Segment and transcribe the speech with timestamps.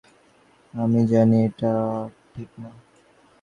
[0.73, 1.73] আমি জানি এটা
[2.33, 2.69] ঠিক না।